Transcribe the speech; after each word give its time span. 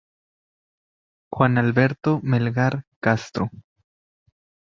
Juan 1.31 1.59
Alberto 1.59 2.21
Melgar 2.23 2.85
Castro. 2.99 3.51